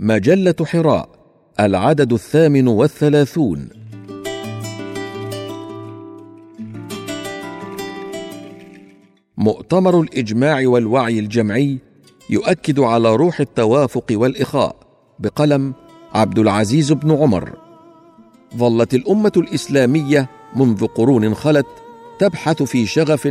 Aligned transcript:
مجلة 0.00 0.54
حراء 0.62 1.08
العدد 1.60 2.12
الثامن 2.12 2.68
والثلاثون. 2.68 3.68
مؤتمر 9.38 10.00
الإجماع 10.00 10.62
والوعي 10.66 11.18
الجمعي 11.18 11.78
يؤكد 12.30 12.80
على 12.80 13.16
روح 13.16 13.40
التوافق 13.40 14.04
والإخاء 14.10 14.76
بقلم 15.18 15.74
عبد 16.12 16.38
العزيز 16.38 16.92
بن 16.92 17.10
عمر. 17.10 17.52
ظلت 18.56 18.94
الأمة 18.94 19.32
الإسلامية 19.36 20.30
منذ 20.56 20.86
قرون 20.86 21.34
خلت 21.34 21.66
تبحث 22.18 22.62
في 22.62 22.86
شغف 22.86 23.28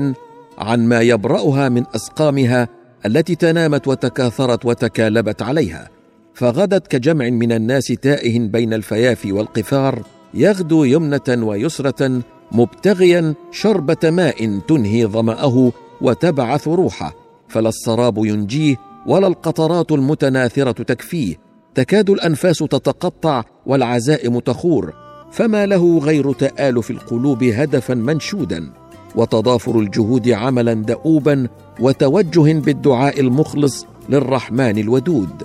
عن 0.58 0.88
ما 0.88 1.02
يبرأها 1.02 1.70
من 1.70 1.84
أسقامها 1.96 2.68
التي 3.06 3.36
تنامت 3.36 3.88
وتكاثرت 3.88 4.66
وتكالبت 4.66 5.42
عليها. 5.42 6.03
فغدت 6.34 6.88
كجمع 6.88 7.30
من 7.30 7.52
الناس 7.52 7.86
تائه 7.86 8.40
بين 8.40 8.74
الفيافي 8.74 9.32
والقفار 9.32 10.04
يغدو 10.34 10.84
يمنة 10.84 11.48
ويسرة 11.48 12.22
مبتغيا 12.52 13.34
شربة 13.52 13.98
ماء 14.04 14.60
تنهي 14.60 15.06
ظمأه 15.06 15.72
وتبعث 16.02 16.68
روحه 16.68 17.14
فلا 17.48 17.70
السراب 17.70 18.18
ينجيه 18.18 18.76
ولا 19.08 19.28
القطرات 19.28 19.92
المتناثرة 19.92 20.84
تكفيه 20.84 21.36
تكاد 21.76 22.10
الأنفاس 22.10 22.58
تتقطع 22.58 23.44
والعزائم 23.66 24.40
تخور 24.40 24.94
فما 25.32 25.66
له 25.66 26.00
غير 26.00 26.34
تآلف 26.34 26.92
القلوب 26.92 27.44
هدفا 27.44 27.94
منشودا 27.94 28.70
وتضافر 29.16 29.80
الجهود 29.80 30.30
عملا 30.30 30.74
دؤوبا 30.74 31.48
وتوجه 31.80 32.54
بالدعاء 32.54 33.20
المخلص 33.20 33.86
للرحمن 34.10 34.78
الودود. 34.78 35.44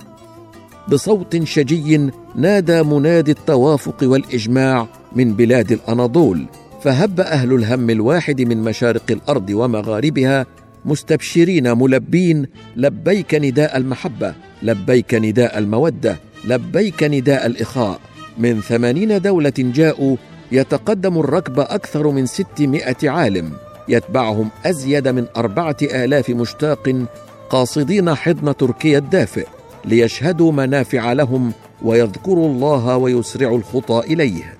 بصوت 0.91 1.45
شجي 1.45 2.10
نادى 2.34 2.83
منادي 2.83 3.30
التوافق 3.30 3.97
والإجماع 4.02 4.86
من 5.17 5.33
بلاد 5.33 5.72
الأناضول 5.72 6.47
فهب 6.83 7.20
أهل 7.20 7.53
الهم 7.53 7.91
الواحد 7.91 8.42
من 8.42 8.62
مشارق 8.62 9.03
الأرض 9.11 9.50
ومغاربها 9.50 10.47
مستبشرين 10.84 11.78
ملبين 11.78 12.47
لبيك 12.77 13.34
نداء 13.34 13.77
المحبة 13.77 14.34
لبيك 14.62 15.14
نداء 15.14 15.58
المودة 15.58 16.17
لبيك 16.45 17.02
نداء 17.02 17.47
الإخاء. 17.47 18.00
من 18.39 18.61
ثمانين 18.61 19.20
دولة 19.20 19.52
جاءوا 19.58 20.17
يتقدم 20.52 21.19
الركب 21.19 21.61
أكثر 21.61 22.11
من 22.11 22.27
ستمائة 22.27 23.11
عالم 23.11 23.52
يتبعهم 23.89 24.48
أزيد 24.67 25.08
من 25.08 25.27
أربعة 25.36 25.77
آلاف 25.83 26.30
مشتاق 26.30 27.06
قاصدين 27.50 28.14
حضن 28.14 28.56
تركيا 28.56 28.98
الدافئ. 28.98 29.47
ليشهدوا 29.89 30.53
منافع 30.53 31.12
لهم 31.12 31.53
ويذكروا 31.83 32.48
الله 32.48 32.97
ويسرعوا 32.97 33.58
الخطى 33.58 34.03
إليه. 34.12 34.55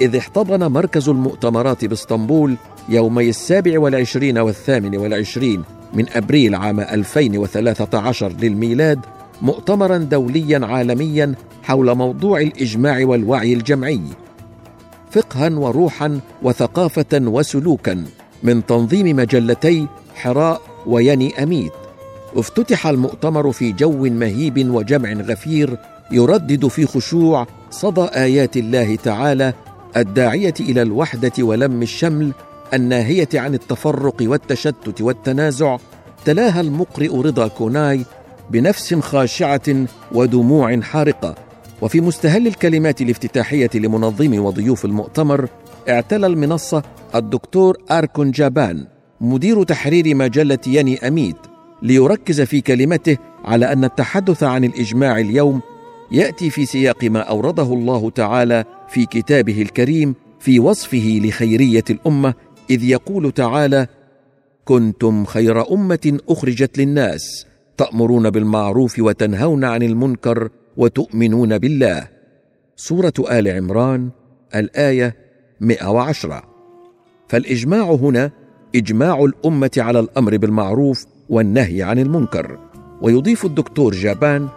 إذ 0.00 0.16
احتضن 0.16 0.66
مركز 0.66 1.08
المؤتمرات 1.08 1.84
باسطنبول 1.84 2.56
يومي 2.88 3.28
السابع 3.28 3.78
والعشرين 3.80 4.38
والثامن 4.38 4.96
والعشرين 4.96 5.62
من 5.94 6.06
أبريل 6.12 6.54
عام 6.54 6.80
2013 6.80 8.32
للميلاد 8.40 9.00
مؤتمرا 9.42 9.96
دوليا 9.98 10.66
عالميا 10.66 11.34
حول 11.62 11.94
موضوع 11.94 12.40
الإجماع 12.40 13.04
والوعي 13.04 13.52
الجمعي. 13.52 14.00
فقها 15.10 15.50
وروحا 15.50 16.20
وثقافة 16.42 17.20
وسلوكا 17.20 18.04
من 18.42 18.66
تنظيم 18.66 19.16
مجلتي 19.16 19.86
حراء 20.14 20.60
ويني 20.86 21.42
أميت. 21.42 21.81
افتتح 22.36 22.86
المؤتمر 22.86 23.52
في 23.52 23.72
جو 23.72 24.04
مهيب 24.04 24.74
وجمع 24.74 25.12
غفير 25.12 25.76
يردد 26.10 26.66
في 26.66 26.86
خشوع 26.86 27.46
صدى 27.70 28.00
آيات 28.04 28.56
الله 28.56 28.96
تعالى 28.96 29.54
الداعية 29.96 30.54
إلى 30.60 30.82
الوحدة 30.82 31.32
ولم 31.38 31.82
الشمل 31.82 32.32
الناهية 32.74 33.28
عن 33.34 33.54
التفرق 33.54 34.16
والتشتت 34.20 35.00
والتنازع 35.00 35.76
تلاها 36.24 36.60
المقرئ 36.60 37.16
رضا 37.22 37.48
كوناي 37.48 38.04
بنفس 38.50 38.94
خاشعة 38.94 39.86
ودموع 40.12 40.80
حارقة. 40.80 41.34
وفي 41.82 42.00
مستهل 42.00 42.46
الكلمات 42.46 43.00
الافتتاحية 43.00 43.70
لمنظم 43.74 44.44
وضيوف 44.44 44.84
المؤتمر 44.84 45.48
اعتلى 45.88 46.26
المنصة 46.26 46.82
الدكتور 47.14 47.76
اركون 47.90 48.30
جابان 48.30 48.86
مدير 49.20 49.62
تحرير 49.62 50.14
مجلة 50.14 50.58
يني 50.66 51.08
أميد. 51.08 51.36
ليركز 51.82 52.40
في 52.40 52.60
كلمته 52.60 53.16
على 53.44 53.72
أن 53.72 53.84
التحدث 53.84 54.42
عن 54.42 54.64
الإجماع 54.64 55.18
اليوم 55.18 55.60
يأتي 56.12 56.50
في 56.50 56.66
سياق 56.66 57.04
ما 57.04 57.20
أورده 57.20 57.62
الله 57.62 58.10
تعالى 58.10 58.64
في 58.88 59.06
كتابه 59.06 59.62
الكريم 59.62 60.14
في 60.40 60.60
وصفه 60.60 61.20
لخيرية 61.24 61.84
الأمة 61.90 62.34
إذ 62.70 62.84
يقول 62.84 63.32
تعالى 63.32 63.86
كنتم 64.64 65.24
خير 65.24 65.72
أمة 65.72 66.18
أخرجت 66.28 66.78
للناس 66.78 67.46
تأمرون 67.76 68.30
بالمعروف 68.30 68.98
وتنهون 68.98 69.64
عن 69.64 69.82
المنكر 69.82 70.48
وتؤمنون 70.76 71.58
بالله. 71.58 72.08
سورة 72.76 73.12
آل 73.30 73.48
عمران 73.48 74.10
الآية 74.54 75.16
110 75.60 76.42
فالإجماع 77.28 77.90
هنا 77.90 78.30
إجماع 78.74 79.24
الأمة 79.24 79.70
على 79.76 80.00
الأمر 80.00 80.36
بالمعروف 80.36 81.06
والنهي 81.28 81.82
عن 81.82 81.98
المنكر. 81.98 82.58
ويضيف 83.02 83.44
الدكتور 83.44 83.94
جابان 83.94 84.48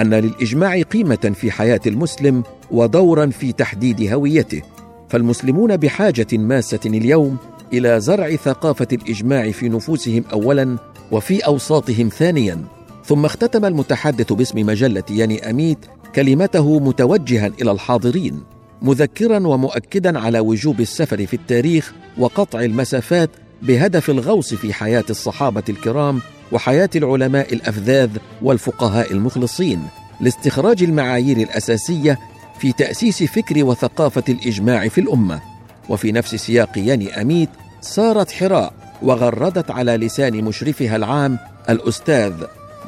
أن 0.00 0.14
للإجماع 0.14 0.82
قيمة 0.82 1.32
في 1.34 1.50
حياة 1.50 1.80
المسلم 1.86 2.42
ودورا 2.70 3.26
في 3.26 3.52
تحديد 3.52 4.12
هويته. 4.12 4.62
فالمسلمون 5.08 5.76
بحاجة 5.76 6.26
ماسة 6.32 6.80
اليوم 6.86 7.36
إلى 7.72 8.00
زرع 8.00 8.36
ثقافة 8.36 8.88
الإجماع 8.92 9.50
في 9.50 9.68
نفوسهم 9.68 10.24
اولا 10.32 10.78
وفي 11.12 11.40
أوساطهم 11.40 12.08
ثانيا. 12.08 12.64
ثم 13.04 13.24
اختتم 13.24 13.64
المتحدث 13.64 14.32
باسم 14.32 14.58
مجلة 14.66 15.02
يني 15.10 15.50
أميت 15.50 15.78
كلمته 16.14 16.80
متوجها 16.80 17.46
إلى 17.46 17.70
الحاضرين 17.70 18.42
مذكرا 18.82 19.46
ومؤكدا 19.46 20.18
على 20.18 20.40
وجوب 20.40 20.80
السفر 20.80 21.26
في 21.26 21.34
التاريخ 21.34 21.94
وقطع 22.18 22.60
المسافات 22.60 23.30
بهدف 23.62 24.10
الغوص 24.10 24.54
في 24.54 24.72
حياة 24.72 25.04
الصحابة 25.10 25.62
الكرام 25.68 26.20
وحياة 26.52 26.90
العلماء 26.96 27.54
الأفذاذ 27.54 28.10
والفقهاء 28.42 29.12
المخلصين 29.12 29.82
لاستخراج 30.20 30.82
المعايير 30.82 31.36
الأساسية 31.36 32.18
في 32.58 32.72
تأسيس 32.72 33.22
فكر 33.22 33.64
وثقافة 33.64 34.24
الإجماع 34.28 34.88
في 34.88 35.00
الأمة. 35.00 35.40
وفي 35.88 36.12
نفس 36.12 36.34
سياق 36.34 36.78
يني 36.78 37.20
أميت 37.20 37.48
سارت 37.80 38.30
حراء 38.30 38.72
وغردت 39.02 39.70
على 39.70 39.96
لسان 39.96 40.44
مشرفها 40.44 40.96
العام 40.96 41.38
الأستاذ 41.68 42.32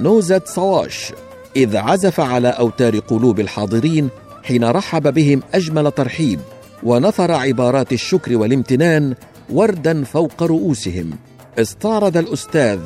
نوزت 0.00 0.48
صواش 0.48 1.12
إذ 1.56 1.76
عزف 1.76 2.20
على 2.20 2.48
أوتار 2.48 2.98
قلوب 2.98 3.40
الحاضرين 3.40 4.08
حين 4.42 4.64
رحب 4.64 5.14
بهم 5.14 5.42
أجمل 5.54 5.92
ترحيب 5.92 6.40
ونثر 6.82 7.32
عبارات 7.32 7.92
الشكر 7.92 8.36
والامتنان 8.36 9.14
وردا 9.50 10.04
فوق 10.04 10.42
رؤوسهم. 10.42 11.10
استعرض 11.58 12.16
الأستاذ 12.16 12.80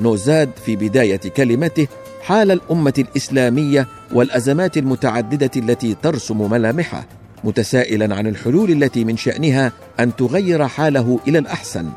نوزاد 0.00 0.50
في 0.66 0.76
بداية 0.76 1.16
كلمته 1.16 1.86
حال 2.22 2.50
الأمة 2.50 2.94
الإسلامية 2.98 3.86
والأزمات 4.12 4.76
المتعددة 4.76 5.50
التي 5.56 5.96
ترسم 6.02 6.50
ملامحه 6.50 7.06
متسائلا 7.44 8.14
عن 8.14 8.26
الحلول 8.26 8.82
التي 8.82 9.04
من 9.04 9.16
شأنها 9.16 9.72
أن 10.00 10.16
تغير 10.16 10.68
حاله 10.68 11.18
إلى 11.28 11.38
الأحسن. 11.38 11.88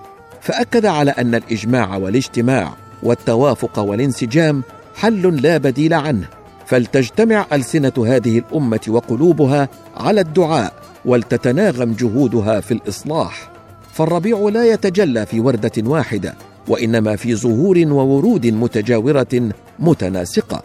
فأكد 0.42 0.86
على 0.86 1.12
أن 1.12 1.36
الإجماع 1.36 1.98
والاجتماع 1.98 2.74
والتوافق 3.04 3.80
والانسجام 3.80 4.64
حل 4.96 5.42
لا 5.42 5.58
بديل 5.58 5.94
عنه. 5.94 6.28
فلتجتمع 6.66 7.46
ألسنة 7.54 7.94
هذه 8.08 8.38
الأمة 8.38 8.82
وقلوبها 8.88 9.70
على 9.98 10.22
الدعاء 10.22 10.74
ولتتناغم 11.06 11.94
جهودها 11.94 12.60
في 12.60 12.74
الإصلاح. 12.74 13.59
فالربيع 14.00 14.40
لا 14.40 14.66
يتجلى 14.74 15.26
في 15.26 15.40
وردة 15.40 15.72
واحدة 15.78 16.36
وإنما 16.68 17.16
في 17.16 17.36
زهور 17.36 17.78
وورود 17.88 18.48
متجاورة 18.48 19.52
متناسقة. 19.80 20.64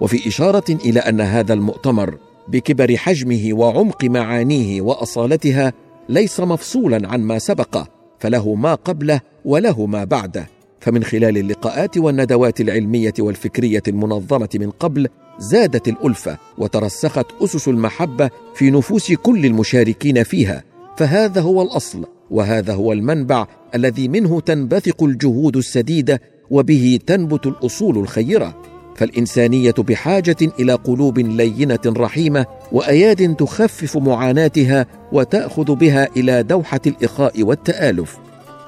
وفي 0.00 0.28
إشارة 0.28 0.64
إلى 0.70 1.00
أن 1.00 1.20
هذا 1.20 1.54
المؤتمر 1.54 2.18
بكبر 2.48 2.96
حجمه 2.96 3.50
وعمق 3.52 4.04
معانيه 4.04 4.80
وأصالتها 4.80 5.72
ليس 6.08 6.40
مفصولا 6.40 7.08
عن 7.08 7.20
ما 7.20 7.38
سبقه 7.38 7.88
فله 8.18 8.54
ما 8.54 8.74
قبله 8.74 9.20
وله 9.44 9.86
ما 9.86 10.04
بعده. 10.04 10.57
فمن 10.80 11.04
خلال 11.04 11.38
اللقاءات 11.38 11.98
والندوات 11.98 12.60
العلمية 12.60 13.14
والفكرية 13.18 13.82
المنظمة 13.88 14.48
من 14.54 14.70
قبل 14.70 15.08
زادت 15.38 15.88
الألفة 15.88 16.38
وترسخت 16.58 17.26
أسس 17.42 17.68
المحبة 17.68 18.30
في 18.54 18.70
نفوس 18.70 19.12
كل 19.12 19.46
المشاركين 19.46 20.22
فيها. 20.22 20.64
فهذا 20.96 21.40
هو 21.40 21.62
الأصل 21.62 22.04
وهذا 22.30 22.74
هو 22.74 22.92
المنبع 22.92 23.46
الذي 23.74 24.08
منه 24.08 24.40
تنبثق 24.40 25.02
الجهود 25.02 25.56
السديدة 25.56 26.20
وبه 26.50 26.98
تنبت 27.06 27.46
الأصول 27.46 27.98
الخيرة. 27.98 28.62
فالإنسانية 28.96 29.74
بحاجة 29.78 30.36
إلى 30.60 30.72
قلوب 30.72 31.18
لينة 31.18 31.78
رحيمة 31.86 32.46
وأياد 32.72 33.36
تخفف 33.36 33.96
معاناتها 33.96 34.86
وتأخذ 35.12 35.74
بها 35.74 36.08
إلى 36.16 36.42
دوحة 36.42 36.80
الإخاء 36.86 37.42
والتآلف. 37.42 38.18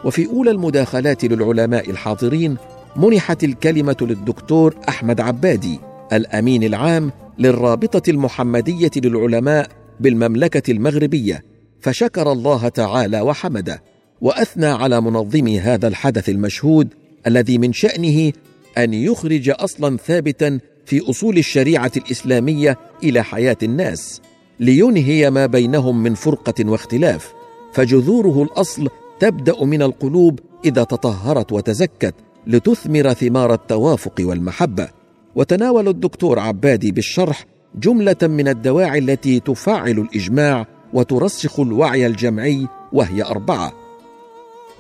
وفي 0.04 0.26
أولى 0.26 0.50
المداخلات 0.50 1.24
للعلماء 1.24 1.90
الحاضرين 1.90 2.56
منحت 2.96 3.44
الكلمة 3.44 3.96
للدكتور 4.00 4.74
أحمد 4.88 5.20
عبادي 5.20 5.80
الأمين 6.12 6.64
العام 6.64 7.12
للرابطة 7.38 8.10
المحمدية 8.10 8.90
للعلماء 8.96 9.68
بالمملكة 10.00 10.70
المغربية 10.70 11.44
فشكر 11.80 12.32
الله 12.32 12.68
تعالى 12.68 13.20
وحمده 13.20 13.82
وأثنى 14.20 14.66
على 14.66 15.00
منظمي 15.00 15.60
هذا 15.60 15.88
الحدث 15.88 16.28
المشهود 16.28 16.88
الذي 17.26 17.58
من 17.58 17.72
شأنه 17.72 18.32
أن 18.78 18.94
يخرج 18.94 19.50
أصلا 19.50 19.96
ثابتا 19.96 20.58
في 20.86 21.10
أصول 21.10 21.38
الشريعة 21.38 21.92
الإسلامية 21.96 22.78
إلى 23.02 23.24
حياة 23.24 23.56
الناس 23.62 24.20
لينهي 24.60 25.30
ما 25.30 25.46
بينهم 25.46 26.02
من 26.02 26.14
فرقة 26.14 26.70
واختلاف 26.70 27.32
فجذوره 27.72 28.42
الأصل 28.42 28.88
تبدأ 29.20 29.64
من 29.64 29.82
القلوب 29.82 30.40
إذا 30.64 30.84
تطهرت 30.84 31.52
وتزكت 31.52 32.14
لتثمر 32.46 33.12
ثمار 33.12 33.54
التوافق 33.54 34.14
والمحبة. 34.20 34.88
وتناول 35.34 35.88
الدكتور 35.88 36.38
عبادي 36.38 36.92
بالشرح 36.92 37.44
جملة 37.74 38.16
من 38.22 38.48
الدواعي 38.48 38.98
التي 38.98 39.40
تفعل 39.40 39.98
الإجماع 39.98 40.66
وترسخ 40.92 41.60
الوعي 41.60 42.06
الجمعي 42.06 42.66
وهي 42.92 43.22
أربعة. 43.22 43.72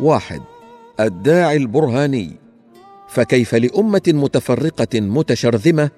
واحد. 0.00 0.40
الداعي 1.00 1.56
البرهاني. 1.56 2.30
فكيف 3.08 3.54
لأمة 3.54 4.02
متفرقة 4.08 5.00
متشرذمة 5.00 5.90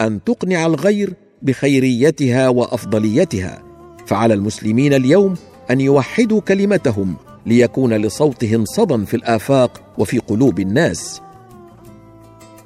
أن 0.00 0.24
تقنع 0.24 0.66
الغير 0.66 1.14
بخيريتها 1.42 2.48
وأفضليتها؟ 2.48 3.62
فعلى 4.06 4.34
المسلمين 4.34 4.94
اليوم 4.94 5.34
أن 5.70 5.80
يوحدوا 5.80 6.40
كلمتهم 6.40 7.16
ليكون 7.46 7.94
لصوتهم 7.94 8.64
صدى 8.64 9.06
في 9.06 9.14
الآفاق 9.14 9.82
وفي 9.98 10.18
قلوب 10.18 10.60
الناس. 10.60 11.20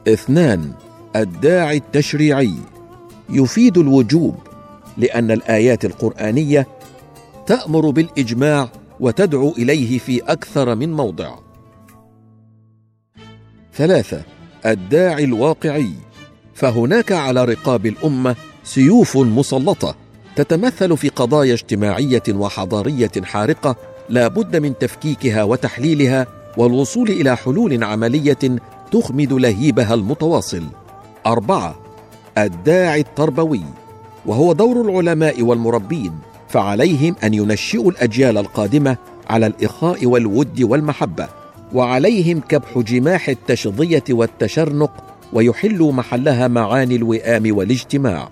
اثنان 0.08 0.72
الداعي 1.16 1.76
التشريعي. 1.76 2.54
يفيد 3.30 3.78
الوجوب 3.78 4.34
لأن 4.96 5.30
الآيات 5.30 5.84
القرآنية 5.84 6.66
تأمر 7.46 7.90
بالإجماع 7.90 8.68
وتدعو 9.00 9.50
إليه 9.58 9.98
في 9.98 10.22
أكثر 10.22 10.74
من 10.74 10.92
موضع. 10.92 11.34
ثلاثة 13.74 14.22
الداعي 14.66 15.24
الواقعي. 15.24 15.90
فهناك 16.54 17.12
على 17.12 17.44
رقاب 17.44 17.86
الأمة 17.86 18.36
سيوف 18.64 19.16
مسلطة 19.16 19.94
تتمثل 20.36 20.96
في 20.96 21.08
قضايا 21.08 21.54
اجتماعية 21.54 22.22
وحضارية 22.28 23.10
حارقة 23.22 23.76
لا 24.08 24.28
بد 24.28 24.56
من 24.56 24.78
تفكيكها 24.78 25.42
وتحليلها 25.42 26.26
والوصول 26.56 27.08
إلى 27.08 27.36
حلول 27.36 27.84
عملية 27.84 28.38
تخمد 28.92 29.32
لهيبها 29.32 29.94
المتواصل. 29.94 30.62
أربعة 31.26 31.74
الداعي 32.38 33.00
التربوي 33.00 33.62
وهو 34.26 34.52
دور 34.52 34.80
العلماء 34.80 35.42
والمربين 35.42 36.12
فعليهم 36.48 37.16
أن 37.24 37.34
ينشئوا 37.34 37.90
الأجيال 37.90 38.38
القادمة 38.38 38.96
على 39.30 39.46
الإخاء 39.46 40.06
والود 40.06 40.62
والمحبة 40.62 41.28
وعليهم 41.74 42.40
كبح 42.40 42.78
جماح 42.78 43.28
التشظية 43.28 44.04
والتشرنق 44.10 45.04
ويحلوا 45.32 45.92
محلها 45.92 46.48
معاني 46.48 46.96
الوئام 46.96 47.56
والاجتماع. 47.56 48.28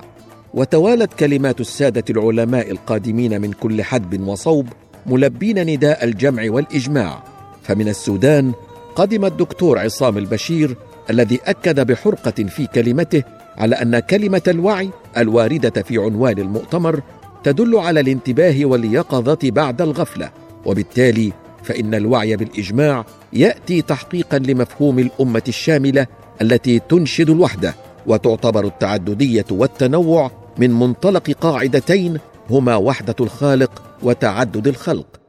وتوالت 0.55 1.13
كلمات 1.13 1.61
السادة 1.61 2.05
العلماء 2.11 2.71
القادمين 2.71 3.41
من 3.41 3.53
كل 3.53 3.83
حدب 3.83 4.29
وصوب 4.29 4.67
ملبين 5.06 5.66
نداء 5.66 6.04
الجمع 6.04 6.43
والإجماع. 6.46 7.22
فمن 7.62 7.88
السودان 7.88 8.52
قدم 8.96 9.25
الدكتور 9.25 9.78
عصام 9.78 10.19
البشير 10.19 10.76
الذي 11.10 11.40
أكد 11.44 11.87
بحرقة 11.87 12.44
في 12.44 12.66
كلمته 12.66 13.22
على 13.58 13.76
أن 13.76 13.99
كلمة 13.99 14.43
الوعي 14.49 14.90
الواردة 15.16 15.82
في 15.82 15.99
عنوان 15.99 16.38
المؤتمر 16.38 17.00
تدل 17.44 17.76
على 17.76 18.00
الانتباه 18.00 18.64
واليقظة 18.64 19.38
بعد 19.43 19.82
الغفلة. 19.82 20.31
وبالتالي 20.64 21.32
فإن 21.62 21.94
الوعي 21.94 22.37
بالإجماع 22.37 23.04
يأتي 23.32 23.82
تحقيقا 23.82 24.38
لمفهوم 24.38 24.99
الأمة 24.99 25.43
الشاملة 25.49 26.06
التي 26.43 26.78
تنشد 26.78 27.31
الوحدة 27.31 27.75
وتعتبر 28.06 28.64
التعددية 28.64 29.44
والتنوع 29.50 30.31
من 30.58 30.70
منطلق 30.70 31.31
قاعدتين 31.31 32.19
هما 32.52 32.76
وحدة 32.76 33.14
الخالق 33.20 33.82
وتعدد 34.02 34.69
الخلق. 34.69 35.20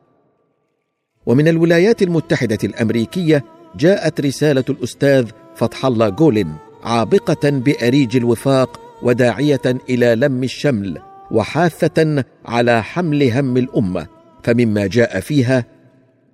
ومن 1.25 1.47
الولايات 1.47 2.01
المتحدة 2.01 2.57
الأمريكية 2.63 3.43
جاءت 3.75 4.21
رسالة 4.21 4.63
الأستاذ 4.69 5.27
فتح 5.55 5.85
الله 5.85 6.09
جولن 6.09 6.53
عابقة 6.83 7.49
بأريج 7.49 8.15
الوفاق 8.15 8.79
وداعية 9.03 9.61
إلى 9.89 10.15
لم 10.15 10.43
الشمل 10.43 11.01
وحاثة 11.31 12.23
على 12.45 12.83
حمل 12.83 13.31
هم 13.31 13.57
الأمة. 13.57 14.07
فمما 14.43 14.87
جاء 14.87 15.19
فيها 15.19 15.65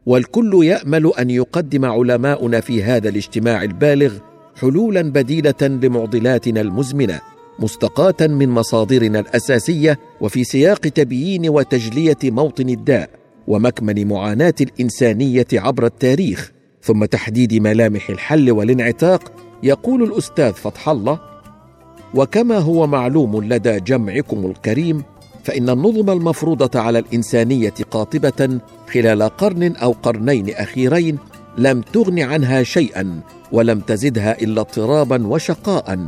والكل 0.06 0.63
يأمل 0.63 1.12
أن 1.19 1.30
يقدم 1.30 1.86
علماؤنا 1.86 2.59
في 2.59 2.83
هذا 2.83 3.09
الاجتماع 3.09 3.63
البالغ 3.63 4.13
حلولا 4.56 5.01
بديلة 5.01 5.62
لمعضلاتنا 5.62 6.62
المزمنة. 6.62 7.21
مستقاة 7.60 8.28
من 8.28 8.50
مصادرنا 8.50 9.20
الأساسية 9.20 10.00
وفي 10.22 10.44
سياق 10.44 10.80
تبيين 10.80 11.50
وتجلية 11.50 12.18
موطن 12.24 12.70
الداء 12.70 13.10
ومكمن 13.48 14.08
معاناة 14.08 14.54
الإنسانية 14.62 15.48
عبر 15.54 15.86
التاريخ 15.86 16.52
ثم 16.82 17.06
تحديد 17.06 17.54
ملامح 17.54 18.10
الحل 18.10 18.52
والانعتاق 18.52 19.32
يقول 19.64 20.04
الأستاذ 20.04 20.54
فتح 20.54 20.90
الله 20.90 21.20
وكما 22.16 22.58
هو 22.58 22.88
معلوم 22.88 23.44
لدى 23.44 23.80
جمعكم 23.80 24.46
الكريم 24.46 25.04
فإن 25.44 25.70
النظم 25.70 26.10
المفروضة 26.10 26.80
على 26.80 27.00
الإنسانية 27.00 27.74
قاطبة 27.92 28.60
خلال 28.94 29.24
قرن 29.24 29.76
أو 29.76 29.92
قرنين 29.92 30.50
أخيرين 30.50 31.18
لم 31.58 31.82
تغن 31.82 32.20
عنها 32.20 32.63
شيئا 32.63 33.22
ولم 33.51 33.80
تزدها 33.80 34.42
إلا 34.42 34.62
اضطرابا 34.62 35.28
وشقاء. 35.28 36.00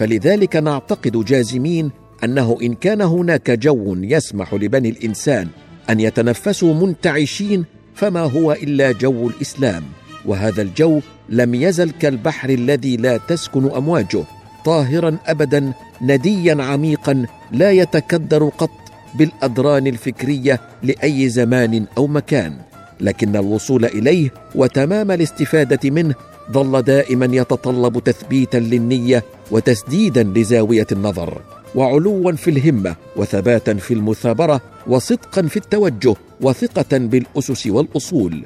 فلذلك 0.00 0.56
نعتقد 0.56 1.24
جازمين 1.24 1.90
أنه 2.24 2.58
إن 2.62 2.74
كان 2.74 3.00
هناك 3.00 3.50
جو 3.50 3.96
يسمح 3.98 4.54
لبني 4.54 4.88
الإنسان 4.88 5.48
أن 5.90 6.00
يتنفسوا 6.00 6.74
منتعشين 6.74 7.64
فما 7.94 8.20
هو 8.20 8.52
إلا 8.52 8.92
جو 8.92 9.28
الإسلام 9.28 9.82
وهذا 10.24 10.62
الجو 10.62 11.00
لم 11.28 11.54
يزل 11.54 11.90
كالبحر 11.90 12.48
الذي 12.50 12.96
لا 12.96 13.16
تسكن 13.16 13.70
أمواجه 13.70 14.24
طاهرا 14.64 15.16
ابدا 15.26 15.72
نديا 16.02 16.62
عميقا 16.62 17.26
لا 17.52 17.70
يتكدر 17.70 18.48
قط 18.48 18.70
بالأدران 19.14 19.86
الفكرية 19.86 20.60
لأي 20.82 21.28
زمان 21.28 21.86
أو 21.98 22.06
مكان 22.06 22.56
لكن 23.00 23.36
الوصول 23.36 23.84
إليه 23.84 24.30
وتمام 24.54 25.10
الاستفادة 25.10 25.90
منه 25.90 26.14
ظل 26.52 26.82
دائما 26.82 27.28
يتطلب 27.36 27.98
تثبيتا 28.04 28.56
للنية 28.56 29.24
وتسديدا 29.50 30.22
لزاوية 30.22 30.86
النظر 30.92 31.40
وعلوا 31.74 32.32
في 32.32 32.50
الهمة 32.50 32.96
وثباتا 33.16 33.74
في 33.74 33.94
المثابرة 33.94 34.60
وصدقا 34.86 35.42
في 35.42 35.56
التوجه 35.56 36.14
وثقة 36.40 36.98
بالأسس 36.98 37.66
والأصول. 37.66 38.44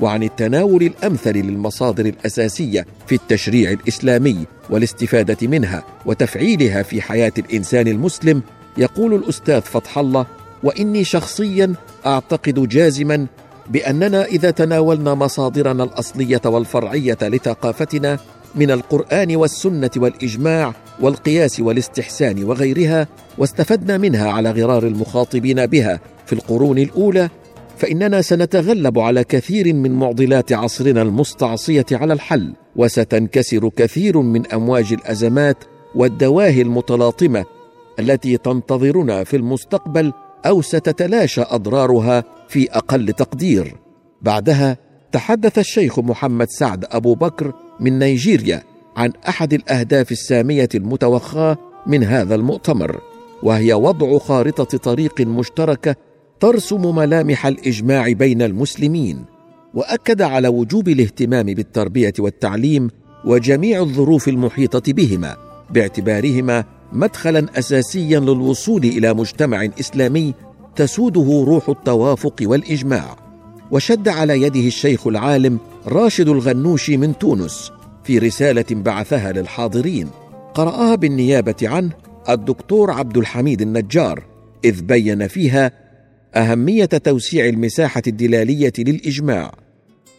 وعن 0.00 0.22
التناول 0.22 0.82
الأمثل 0.82 1.32
للمصادر 1.32 2.06
الأساسية 2.06 2.86
في 3.06 3.14
التشريع 3.14 3.70
الإسلامي 3.70 4.46
والاستفادة 4.70 5.48
منها 5.48 5.84
وتفعيلها 6.06 6.82
في 6.82 7.02
حياة 7.02 7.32
الإنسان 7.38 7.88
المسلم 7.88 8.42
يقول 8.78 9.14
الأستاذ 9.14 9.60
فتح 9.60 9.98
الله 9.98 10.26
وإني 10.64 11.04
شخصيا 11.04 11.74
أعتقد 12.06 12.68
جازما 12.68 13.26
بأننا 13.70 14.24
إذا 14.24 14.50
تناولنا 14.50 15.14
مصادرنا 15.14 15.84
الأصلية 15.84 16.40
والفرعية 16.44 17.18
لثقافتنا 17.22 18.18
من 18.54 18.70
القرآن 18.70 19.36
والسنة 19.36 19.90
والإجماع 19.96 20.74
والقياس 21.00 21.60
والاستحسان 21.60 22.44
وغيرها 22.44 23.08
واستفدنا 23.38 23.98
منها 23.98 24.30
على 24.30 24.50
غرار 24.50 24.86
المخاطبين 24.86 25.66
بها 25.66 26.00
في 26.26 26.32
القرون 26.32 26.78
الأولى 26.78 27.28
فإننا 27.78 28.22
سنتغلب 28.22 28.98
على 28.98 29.24
كثير 29.24 29.74
من 29.74 29.92
معضلات 29.92 30.52
عصرنا 30.52 31.02
المستعصية 31.02 31.86
على 31.92 32.12
الحل 32.12 32.54
وستنكسر 32.76 33.68
كثير 33.68 34.20
من 34.20 34.46
أمواج 34.46 34.92
الأزمات 34.92 35.56
والدواهي 35.94 36.62
المتلاطمة 36.62 37.44
التي 37.98 38.36
تنتظرنا 38.36 39.24
في 39.24 39.36
المستقبل 39.36 40.12
أو 40.46 40.62
ستتلاشى 40.62 41.42
أضرارها 41.42 42.24
في 42.48 42.70
أقل 42.70 43.12
تقدير. 43.12 43.76
بعدها 44.22 44.76
تحدث 45.12 45.58
الشيخ 45.58 45.98
محمد 45.98 46.50
سعد 46.50 46.84
أبو 46.90 47.14
بكر 47.14 47.52
من 47.80 47.98
نيجيريا 47.98 48.62
عن 48.96 49.12
أحد 49.28 49.54
الأهداف 49.54 50.12
السامية 50.12 50.68
المتوخاة 50.74 51.58
من 51.86 52.04
هذا 52.04 52.34
المؤتمر 52.34 53.00
وهي 53.42 53.74
وضع 53.74 54.18
خارطة 54.18 54.78
طريق 54.78 55.20
مشتركة 55.20 55.96
ترسم 56.40 56.96
ملامح 56.96 57.46
الإجماع 57.46 58.12
بين 58.12 58.42
المسلمين 58.42 59.24
وأكد 59.74 60.22
على 60.22 60.48
وجوب 60.48 60.88
الاهتمام 60.88 61.46
بالتربية 61.46 62.12
والتعليم 62.18 62.90
وجميع 63.24 63.80
الظروف 63.80 64.28
المحيطة 64.28 64.92
بهما 64.92 65.36
باعتبارهما 65.70 66.64
مدخلا 66.94 67.46
اساسيا 67.58 68.20
للوصول 68.20 68.84
إلى 68.84 69.14
مجتمع 69.14 69.68
إسلامي 69.80 70.34
تسوده 70.76 71.44
روح 71.46 71.68
التوافق 71.68 72.36
والإجماع. 72.42 73.16
وشد 73.70 74.08
على 74.08 74.42
يده 74.42 74.60
الشيخ 74.60 75.06
العالم 75.06 75.58
راشد 75.86 76.28
الغنوشي 76.28 76.96
من 76.96 77.18
تونس 77.18 77.72
في 78.04 78.18
رسالة 78.18 78.64
بعثها 78.70 79.32
للحاضرين. 79.32 80.08
قرأها 80.54 80.94
بالنيابة 80.94 81.56
عنه 81.62 81.90
الدكتور 82.28 82.90
عبد 82.90 83.16
الحميد 83.16 83.62
النجار 83.62 84.24
إذ 84.64 84.82
بين 84.82 85.28
فيها 85.28 85.72
أهمية 86.34 86.84
توسيع 86.84 87.48
المساحة 87.48 88.02
الدلالية 88.06 88.72
للإجماع. 88.78 89.54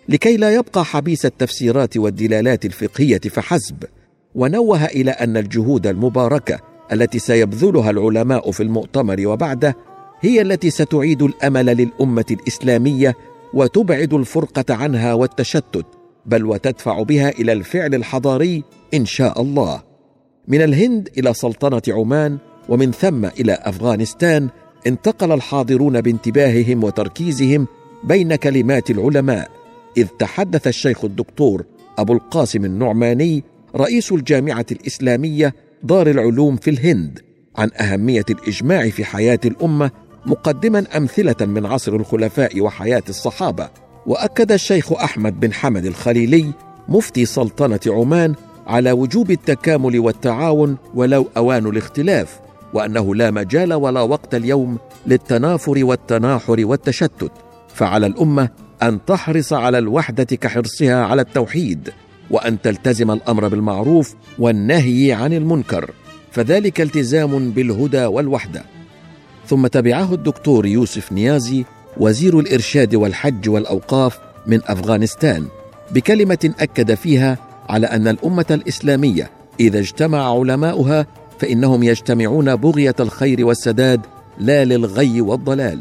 لكي 0.10 0.38
لا 0.38 0.55
يبقى 0.55 0.86
حبيس 0.86 1.25
التفسيرات 1.25 1.98
والدلالات 1.98 2.65
الفقهية 2.65 3.20
فحسب 3.20 3.75
ونوه 4.36 4.86
إلى 4.86 5.12
أن 5.12 5.38
الجهود 5.38 5.88
المباركة 5.88 6.60
التي 6.92 7.20
سيبذلها 7.20 7.89
العلماء 7.89 8.51
في 8.51 8.63
المؤتمر 8.63 9.27
وبعده 9.27 9.75
هي 10.22 10.42
التي 10.42 10.70
ستعيد 10.70 11.22
الأمل 11.22 11.65
للأمة 11.65 12.25
الإسلامية 12.32 13.15
وتبعد 13.54 14.13
الفرقة 14.13 14.74
عنها 14.74 15.13
والتشتت 15.13 15.86
بل 16.25 16.46
وتدفع 16.46 17.04
بها 17.04 17.30
إلى 17.30 17.54
الفعل 17.54 17.96
الحضاري 17.96 18.63
إن 18.94 19.06
شاء 19.06 19.42
الله. 19.42 19.82
من 20.48 20.62
الهند 20.62 21.10
إلى 21.18 21.34
سلطنة 21.34 21.82
عمان 21.88 22.38
ومن 22.70 22.92
ثم 22.92 23.25
إلى 23.25 23.54
أفغانستان 23.54 24.50
انتقل 24.88 25.32
الحاضرون 25.32 26.01
بانتباههم 26.01 26.84
وتركيزهم 26.84 27.68
بين 28.04 28.36
كلمات 28.36 28.89
العلماء 28.89 29.50
إذ 29.98 30.08
تحدث 30.20 30.68
الشيخ 30.68 31.06
الدكتور 31.06 31.65
أبو 31.98 32.13
القاسم 32.13 32.65
النعماني 32.65 33.44
رئيس 33.77 34.12
الجامعة 34.12 34.65
الإسلامية 34.72 35.55
دار 35.84 36.10
العلوم 36.10 36.55
في 36.55 36.70
الهند 36.70 37.20
عن 37.58 37.70
أهمية 37.79 38.25
الإجماع 38.29 38.89
في 38.89 39.05
حياة 39.05 39.39
الأمة 39.46 39.91
مقدما 40.25 40.86
أمثلة 40.98 41.46
من 41.46 41.65
عصر 41.65 41.96
الخلفاء 41.96 42.62
وحياة 42.62 43.03
الصحابة. 43.10 43.70
وأكد 44.05 44.51
الشيخ 44.51 44.91
أحمد 44.91 45.39
بن 45.39 45.53
حمد 45.53 45.86
الخليلي 45.86 46.53
مفتي 46.89 47.25
سلطنة 47.25 47.79
عمان 47.88 48.36
على 48.67 48.91
وجوب 48.91 49.32
التكامل 49.32 50.00
والتعاون 50.00 50.77
ولو 50.94 51.27
أوان 51.38 51.65
الاختلاف 51.65 52.39
وأنه 52.74 53.15
لا 53.15 53.32
مجال 53.32 53.74
ولا 53.74 54.01
وقت 54.01 54.36
اليوم 54.36 54.77
للتنافر 55.08 55.86
والتناحر 55.86 56.65
والتشتت. 56.65 57.32
فعلى 57.67 58.08
الأمة 58.08 58.50
أن 58.84 59.05
تحرص 59.05 59.53
على 59.53 59.77
الوحدة 59.77 60.24
كحرصها 60.24 61.03
على 61.05 61.22
التوحيد. 61.22 61.89
وأن 62.32 62.62
تلتزم 62.62 63.12
الأمر 63.12 63.48
بالمعروف 63.48 64.15
والنهي 64.39 65.13
عن 65.13 65.34
المنكر 65.34 65.91
فذلك 66.32 66.82
التزام 66.82 67.51
بالهدى 67.51 68.05
والوحدة. 68.05 68.63
ثم 69.48 69.67
تبعه 69.67 70.13
الدكتور 70.13 70.65
يوسف 70.65 71.12
نيازي 71.12 71.65
وزير 71.98 72.39
الإرشاد 72.39 72.96
والحج 72.96 73.50
والأوقاف 73.50 74.20
من 74.48 74.60
أفغانستان 74.65 75.46
بكلمة 75.91 76.53
أكد 76.60 76.94
فيها 76.94 77.38
على 77.70 77.88
أن 77.88 78.08
الأمة 78.08 78.46
الإسلامية 78.51 79.32
إذا 79.60 79.79
اجتمع 79.79 80.39
علماؤها 80.39 81.08
فإنهم 81.39 81.84
يجتمعون 81.84 82.55
بغية 82.55 82.96
الخير 83.00 83.46
والسداد 83.46 84.01
لا 84.39 84.65
للغي 84.65 85.22
والضلال. 85.22 85.79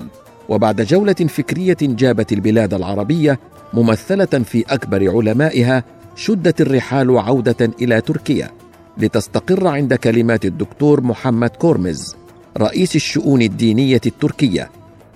وبعد 0.48 0.82
جولة 0.82 1.12
فكرية 1.12 1.76
جابت 1.82 2.32
البلاد 2.32 2.74
العربية 2.74 3.38
ممثلة 3.72 4.24
في 4.24 4.64
أكبر 4.68 5.16
علمائها 5.16 5.84
شدت 6.16 6.60
الرحال 6.60 7.18
عودة 7.18 7.70
إلى 7.82 8.00
تركيا 8.00 8.50
لتستقر 8.98 9.66
عند 9.66 9.94
كلمات 9.94 10.44
الدكتور 10.44 11.00
محمد 11.00 11.50
كورمز 11.50 12.16
رئيس 12.58 12.96
الشؤون 12.96 13.42
الدينية 13.42 14.00
التركية. 14.06 14.70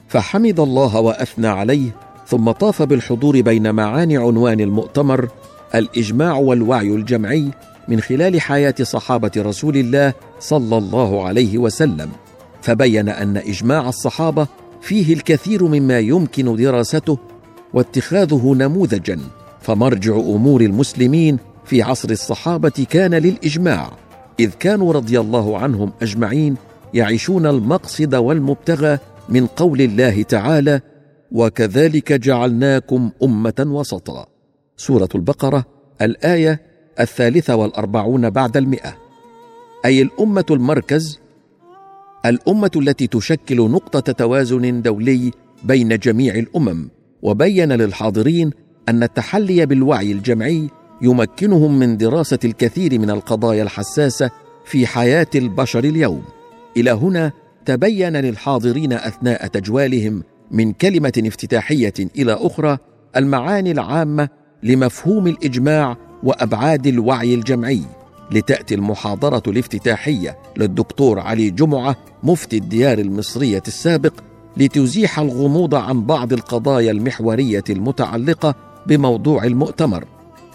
فحمد 0.09 0.61
الله 0.61 1.01
وأثنى 1.01 1.47
عليه 1.47 1.91
ثم 2.27 2.51
طاف 2.51 2.83
بالحضور 2.83 3.41
بين 3.41 3.75
معاني 3.75 4.17
عنوان 4.17 4.61
المؤتمر 4.61 5.29
الإجماع 5.75 6.37
والوعي 6.37 6.95
الجمعي 6.95 7.51
من 7.89 8.01
خلال 8.01 8.41
حياة 8.41 8.75
صحابة 8.83 9.31
رسول 9.37 9.77
الله 9.77 10.13
صلى 10.41 10.79
الله 10.79 11.27
عليه 11.27 11.59
وسلم. 11.59 12.09
فبين 12.63 13.09
أن 13.09 13.37
إجماع 13.37 13.89
الصحابة 13.89 14.47
فيه 14.81 15.15
الكثير 15.15 15.65
مما 15.65 15.99
يمكن 15.99 16.57
دراسته 16.57 17.19
واتخاذه 17.75 18.55
نموذجا. 18.55 19.19
فمرجع 19.69 20.17
أمور 20.17 20.61
المسلمين 20.61 21.39
في 21.65 21.83
عصر 21.83 22.11
الصحابة 22.11 22.87
كان 22.91 23.15
للإجماع 23.15 23.93
إذ 24.41 24.51
كانوا 24.51 24.93
رضي 24.93 25.21
الله 25.21 25.59
عنهم 25.59 25.93
أجمعين 26.03 26.57
يعيشون 26.95 27.47
المقصد 27.47 28.15
والمبتغى 28.15 28.99
من 29.29 29.47
قول 29.47 29.81
الله 29.81 30.23
تعالى 30.23 30.81
وكذلك 31.33 32.13
جعلناكم 32.13 33.11
أمة 33.23 33.65
وسطا 33.67 34.27
سورة 34.77 35.09
البقرة 35.15 35.65
الآية 36.03 36.61
الثالثة 37.01 37.57
والأربعون 37.57 38.31
بعد 38.31 38.57
المئة. 38.57 38.97
أي 39.85 40.03
الأمة 40.03 40.47
المركز؟ 40.51 41.21
الأمة 42.27 42.71
التي 42.77 43.07
تشكل 43.07 43.57
نقطة 43.57 44.13
توازن 44.13 44.83
دولي 44.83 45.33
بين 45.65 45.99
جميع 45.99 46.35
الأمم 46.35 46.89
وبين 47.23 47.73
للحاضرين 47.73 48.68
أن 48.89 49.03
التحلي 49.03 49.67
بالوعي 49.67 50.13
الجمعي 50.13 50.69
يمكنهم 51.03 51.79
من 51.79 51.97
دراسة 51.97 52.39
الكثير 52.45 52.99
من 52.99 53.11
القضايا 53.11 53.63
الحساسة 53.63 54.31
في 54.65 54.87
حياة 54.87 55.27
البشر 55.35 55.85
اليوم. 55.85 56.23
إلى 56.77 56.91
هنا 56.91 57.33
تبين 57.65 58.17
للحاضرين 58.17 58.93
أثناء 58.93 59.47
تجوالهم 59.47 60.23
من 60.51 60.73
كلمة 60.73 61.23
افتتاحية 61.27 61.95
إلى 62.19 62.33
أخرى 62.33 62.79
المعاني 63.17 63.73
العامة 63.73 64.29
لمفهوم 64.63 65.27
الإجماع 65.27 65.97
وأبعاد 66.23 66.87
الوعي 66.87 67.35
الجمعي 67.35 67.83
لتأتي 68.31 68.75
المحاضرة 68.75 69.43
الافتتاحية 69.47 70.39
للدكتور 70.57 71.19
علي 71.19 71.51
جمعة 71.51 71.97
مفتي 72.23 72.57
الديار 72.57 72.99
المصرية 72.99 73.63
السابق 73.67 74.13
لتزيح 74.57 75.19
الغموض 75.19 75.75
عن 75.75 76.07
بعض 76.07 76.33
القضايا 76.33 76.91
المحورية 76.91 77.65
المتعلقة 77.71 78.68
بموضوع 78.89 79.45
المؤتمر 79.45 80.05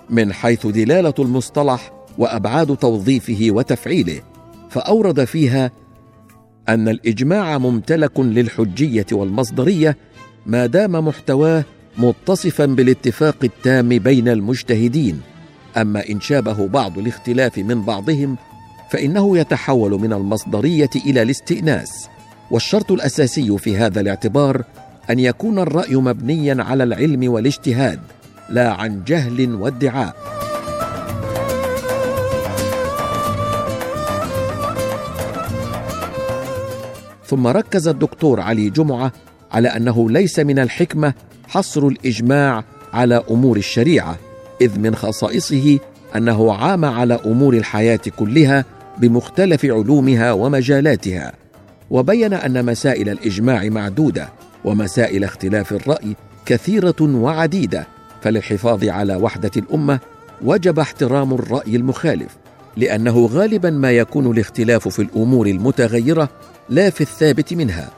من 0.09 0.33
حيث 0.33 0.67
دلالة 0.67 1.13
المصطلح 1.19 1.93
وأبعاد 2.17 2.77
توظيفه 2.77 3.47
وتفعيله 3.49 4.21
فأورد 4.69 5.23
فيها 5.23 5.71
أن 6.69 6.87
الإجماع 6.87 7.57
ممتلك 7.57 8.19
للحجية 8.19 9.05
والمصدرية 9.11 9.97
ما 10.45 10.65
دام 10.65 10.91
محتواه 10.91 11.63
متصفا 11.97 12.65
بالاتفاق 12.65 13.35
التام 13.43 13.89
بين 13.89 14.27
المجتهدين. 14.27 15.21
أما 15.77 16.09
ان 16.09 16.21
شابه 16.21 16.67
بعض 16.67 16.97
الاختلاف 16.99 17.57
من 17.57 17.81
بعضهم 17.81 18.37
فإنه 18.89 19.37
يتحول 19.37 19.91
من 19.91 20.13
المصدرية 20.13 20.89
إلى 20.95 21.21
الاستئناس. 21.21 22.07
والشرط 22.51 22.91
الأساسي 22.91 23.57
في 23.57 23.77
هذا 23.77 24.01
الاعتبار 24.01 24.63
أن 25.09 25.19
يكون 25.19 25.59
الرأي 25.59 25.95
مبنيا 25.95 26.63
على 26.63 26.83
العلم 26.83 27.31
والاجتهاد. 27.31 27.99
لا 28.49 28.71
عن 28.71 29.03
جهل 29.07 29.55
وادعاء. 29.55 30.15
ثم 37.25 37.47
ركز 37.47 37.87
الدكتور 37.87 38.39
علي 38.41 38.69
جمعة 38.69 39.11
على 39.51 39.67
أنه 39.67 40.09
ليس 40.09 40.39
من 40.39 40.59
الحكمة 40.59 41.13
حصر 41.47 41.87
الإجماع 41.87 42.63
على 42.93 43.23
أمور 43.31 43.57
الشريعة 43.57 44.17
إذ 44.61 44.79
من 44.79 44.95
خصائصه 44.95 45.79
أنه 46.15 46.53
عام 46.53 46.85
على 46.85 47.19
أمور 47.25 47.53
الحياة 47.53 47.99
كلها 48.17 48.65
بمختلف 48.97 49.65
علومها 49.65 50.31
ومجالاتها 50.31 51.33
وبين 51.91 52.33
أن 52.33 52.65
مسائل 52.65 53.09
الإجماع 53.09 53.69
معدودة 53.69 54.29
ومسائل 54.65 55.23
اختلاف 55.23 55.73
الرأي 55.73 56.15
كثيرة 56.45 56.95
وعديدة. 57.01 57.87
فللحفاظ 58.23 58.83
على 58.83 59.15
وحدة 59.15 59.51
الأمة 59.57 59.99
وجب 60.41 60.79
احترام 60.79 61.33
الرأي 61.33 61.75
المخالف 61.75 62.37
لأنه 62.77 63.25
غالبا 63.25 63.69
ما 63.69 63.91
يكون 63.91 64.31
الاختلاف 64.31 64.87
في 64.87 65.01
الأمور 65.01 65.47
المتغيرة 65.47 66.29
لا 66.69 66.89
في 66.89 67.01
الثابت 67.01 67.53
منها. 67.53 67.89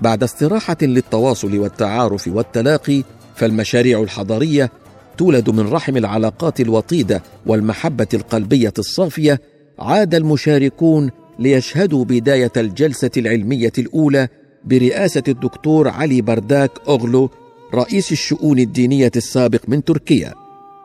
بعد 0.00 0.22
استراحة 0.22 0.76
للتواصل 0.82 1.58
والتعارف 1.58 2.28
والتلاقي 2.28 3.02
فالمشاريع 3.34 4.02
الحضاريه 4.02 4.70
تولد 5.18 5.50
من 5.50 5.68
رحم 5.68 5.96
العلاقات 5.96 6.60
الوطيدة 6.60 7.22
والمحبة 7.46 8.08
القلبية 8.14 8.72
الصافية 8.78 9.40
عاد 9.78 10.14
المشاركون 10.14 11.10
ليشهدوا 11.38 12.04
بداية 12.04 12.52
الجلسة 12.56 13.10
العلمية 13.16 13.72
الأولى 13.78 14.28
برئاسة 14.64 15.22
الدكتور 15.28 15.88
علي 15.88 16.22
برداك 16.22 16.70
اوغلو 16.88 17.30
رئيس 17.74 18.12
الشؤون 18.12 18.58
الدينية 18.58 19.12
السابق 19.16 19.60
من 19.68 19.84
تركيا 19.84 20.34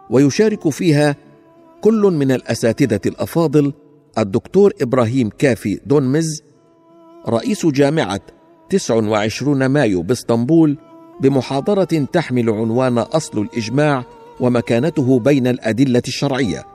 ويشارك 0.09 0.69
فيها 0.69 1.15
كل 1.81 2.01
من 2.01 2.31
الأساتذة 2.31 2.99
الأفاضل 3.05 3.73
الدكتور 4.17 4.73
إبراهيم 4.81 5.29
كافي 5.29 5.79
دونمز 5.85 6.41
رئيس 7.27 7.65
جامعة 7.65 8.21
29 8.69 9.65
مايو 9.65 10.01
بإسطنبول 10.01 10.77
بمحاضرة 11.21 12.07
تحمل 12.13 12.49
عنوان 12.49 12.97
أصل 12.97 13.41
الإجماع 13.41 14.05
ومكانته 14.39 15.19
بين 15.19 15.47
الأدلة 15.47 16.03
الشرعية 16.07 16.65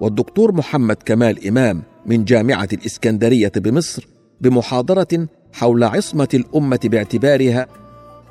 والدكتور 0.00 0.52
محمد 0.52 0.96
كمال 1.04 1.48
إمام 1.48 1.82
من 2.06 2.24
جامعة 2.24 2.68
الإسكندرية 2.72 3.52
بمصر 3.56 4.06
بمحاضرة 4.40 5.28
حول 5.52 5.84
عصمة 5.84 6.28
الأمة 6.34 6.80
باعتبارها 6.84 7.66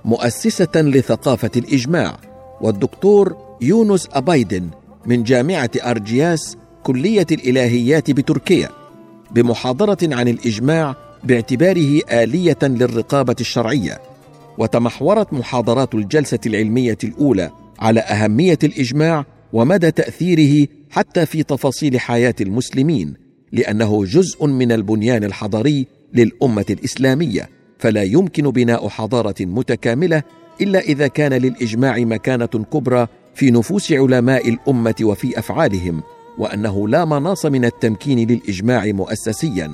مؤسسة 0.05 0.71
لثقافة 0.75 1.51
الإجماع 1.57 2.17
والدكتور 2.61 3.35
يونس 3.61 4.09
أبايدن 4.13 4.69
من 5.05 5.23
جامعة 5.23 5.71
أرجياس 5.77 6.57
كلية 6.83 7.27
الإلهيات 7.31 8.11
بتركيا 8.11 8.69
بمحاضرة 9.31 9.97
عن 10.03 10.27
الإجماع 10.27 10.95
باعتباره 11.23 12.01
آلية 12.11 12.57
للرقابة 12.63 13.35
الشرعية 13.39 14.01
وتمحورت 14.57 15.33
محاضرات 15.33 15.95
الجلسة 15.95 16.39
العلمية 16.45 16.97
الأولى 17.03 17.51
على 17.79 17.99
أهمية 17.99 18.59
الإجماع 18.63 19.25
ومدى 19.53 19.91
تأثيره 19.91 20.67
حتى 20.89 21.25
في 21.25 21.43
تفاصيل 21.43 21.99
حياة 21.99 22.35
المسلمين 22.41 23.13
لأنه 23.51 24.05
جزء 24.05 24.45
من 24.45 24.71
البنيان 24.71 25.23
الحضاري 25.23 25.87
للأمة 26.13 26.65
الإسلامية. 26.69 27.49
فلا 27.83 28.03
يمكن 28.03 28.51
بناء 28.51 28.87
حضارة 28.89 29.35
متكاملة 29.39 30.23
إلا 30.61 30.79
إذا 30.79 31.07
كان 31.07 31.33
للإجماع 31.33 31.97
مكانة 31.97 32.45
كبرى 32.45 33.07
في 33.35 33.51
نفوس 33.51 33.91
علماء 33.91 34.49
الأمة 34.49 34.95
وفي 35.01 35.39
أفعالهم 35.39 36.03
وأنه 36.37 36.87
لا 36.87 37.05
مناص 37.05 37.45
من 37.45 37.65
التمكين 37.65 38.27
للإجماع 38.27 38.85
مؤسسيا. 38.85 39.71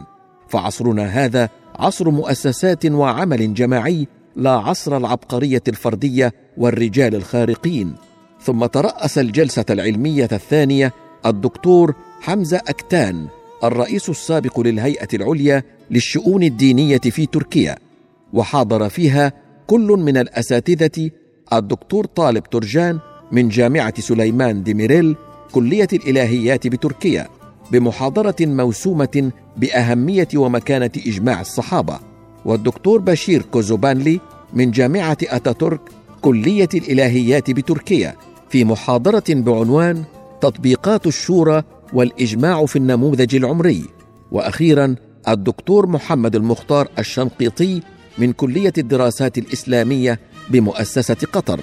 فعصرنا 0.48 1.06
هذا 1.06 1.50
عصر 1.76 2.10
مؤسسات 2.10 2.86
وعمل 2.86 3.54
جماعي 3.54 4.08
لا 4.36 4.52
عصر 4.52 4.98
العبقرية 4.98 5.64
الفردية 5.68 6.34
والرجال 6.58 7.16
الخارقين. 7.16 7.96
ثم 8.42 8.66
ترأس 8.66 9.18
الجلسة 9.18 9.66
العلمية 9.70 10.30
الثانية 10.32 10.94
الدكتور 11.26 11.96
حمزة 12.22 12.58
أكتان 12.58 13.28
الرئيس 13.64 14.10
السابق 14.10 14.60
للهيئة 14.60 15.08
العليا 15.14 15.64
للشؤون 15.92 16.44
الدينية 16.44 16.98
في 16.98 17.26
تركيا. 17.26 17.89
وحاضر 18.34 18.90
فيها 18.90 19.34
كل 19.68 19.88
من 19.88 20.18
الأساتذة 20.18 21.10
الدكتور 21.54 22.06
طالب 22.06 22.44
ترجان 22.44 23.00
من 23.32 23.50
جامعة 23.50 24.02
سليمان 24.02 24.64
ديميريل 24.64 25.16
كلية 25.52 25.88
الإلهيات 25.94 26.68
بتركيا 26.68 27.28
بمحاضرة 27.72 28.36
موسومة 28.42 29.32
بأهمية 29.58 30.28
ومكانة 30.36 30.92
إجماع 31.08 31.42
الصحابة 31.42 32.00
والدكتور 32.46 33.02
بشير 33.02 33.42
كوزوبانلي 33.42 34.20
من 34.54 34.72
جامعة 34.72 35.18
أتاتورك 35.24 35.82
كلية 36.22 36.70
الإلهيات 36.74 37.52
بتركيا 37.52 38.16
في 38.50 38.66
محاضرة 38.66 39.24
بعنوان 39.30 40.04
تطبيقات 40.42 41.08
الشورى 41.08 41.64
والإجماع 41.94 42.66
في 42.66 42.76
النموذج 42.76 43.36
العمري. 43.36 43.84
وأخيرا 44.32 44.96
الدكتور 45.28 45.88
محمد 45.88 46.36
المختار 46.36 46.88
الشنقيطي 47.00 47.82
من 48.20 48.34
كلية 48.34 48.74
الدراسات 48.78 49.38
الإسلامية 49.38 50.20
بمؤسسة 50.50 51.18
قطر 51.34 51.62